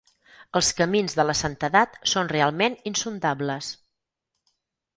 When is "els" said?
0.59-0.69